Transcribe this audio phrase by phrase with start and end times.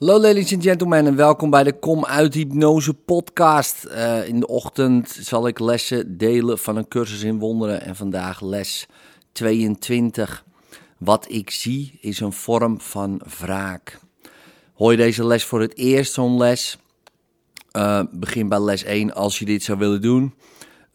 [0.00, 3.86] Hallo ladies and gentlemen en welkom bij de Kom uit Hypnose podcast.
[3.86, 8.40] Uh, in de ochtend zal ik lessen delen van een cursus in wonderen en vandaag
[8.40, 8.86] les
[9.32, 10.44] 22.
[10.98, 13.98] Wat ik zie is een vorm van wraak.
[14.74, 16.78] Hoor je deze les voor het eerst, zo'n les?
[17.72, 20.34] Uh, begin bij les 1 als je dit zou willen doen.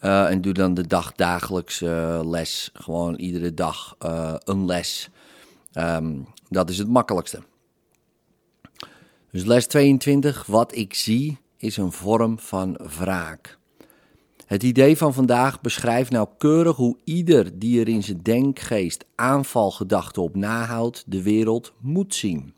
[0.02, 1.80] Uh, en doe dan de dag dagelijks
[2.24, 2.70] les.
[2.74, 3.96] Gewoon iedere dag
[4.44, 5.10] een les.
[5.74, 7.40] Um, dat is het makkelijkste.
[9.36, 13.58] Dus les 22, wat ik zie, is een vorm van wraak.
[14.46, 20.36] Het idee van vandaag beschrijft nauwkeurig hoe ieder die er in zijn denkgeest aanvalgedachten op
[20.36, 22.54] nahoudt, de wereld moet zien.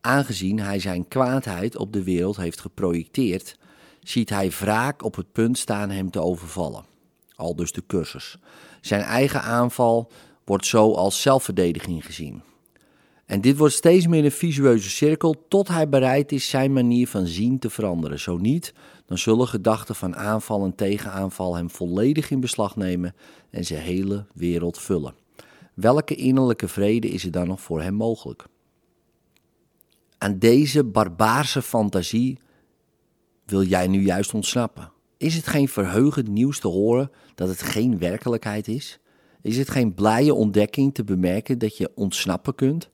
[0.00, 3.58] Aangezien hij zijn kwaadheid op de wereld heeft geprojecteerd,
[4.02, 6.84] ziet hij wraak op het punt staan hem te overvallen.
[7.36, 8.38] Al dus de cursus.
[8.80, 10.10] Zijn eigen aanval
[10.44, 12.42] wordt zo als zelfverdediging gezien.
[13.26, 17.26] En dit wordt steeds meer een visueuze cirkel tot hij bereid is zijn manier van
[17.26, 18.20] zien te veranderen.
[18.20, 18.74] Zo niet,
[19.06, 23.14] dan zullen gedachten van aanval en tegenaanval hem volledig in beslag nemen
[23.50, 25.14] en zijn hele wereld vullen.
[25.74, 28.46] Welke innerlijke vrede is er dan nog voor hem mogelijk?
[30.18, 32.38] Aan deze barbaarse fantasie
[33.44, 34.92] wil jij nu juist ontsnappen.
[35.16, 38.98] Is het geen verheugend nieuws te horen dat het geen werkelijkheid is?
[39.42, 42.90] Is het geen blije ontdekking te bemerken dat je ontsnappen kunt?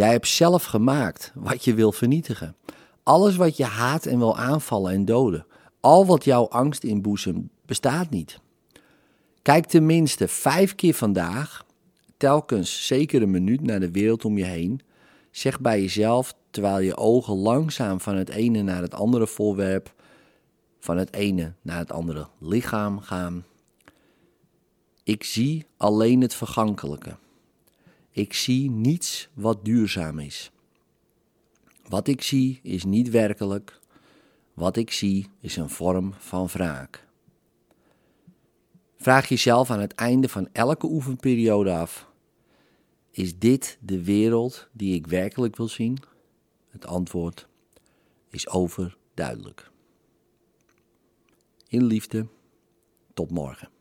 [0.00, 2.56] Jij hebt zelf gemaakt wat je wil vernietigen.
[3.02, 5.46] Alles wat je haat en wil aanvallen en doden.
[5.80, 8.40] Al wat jouw angst inboezemt, bestaat niet.
[9.42, 11.64] Kijk tenminste vijf keer vandaag,
[12.16, 14.80] telkens zeker een minuut naar de wereld om je heen.
[15.30, 19.94] Zeg bij jezelf, terwijl je ogen langzaam van het ene naar het andere voorwerp,
[20.78, 23.44] van het ene naar het andere lichaam gaan.
[25.02, 27.16] Ik zie alleen het vergankelijke.
[28.20, 30.50] Ik zie niets wat duurzaam is.
[31.88, 33.80] Wat ik zie is niet werkelijk.
[34.54, 37.06] Wat ik zie is een vorm van wraak.
[38.96, 42.10] Vraag jezelf aan het einde van elke oefenperiode af:
[43.10, 45.98] Is dit de wereld die ik werkelijk wil zien?
[46.68, 47.48] Het antwoord
[48.30, 49.70] is overduidelijk.
[51.68, 52.26] In liefde,
[53.14, 53.79] tot morgen.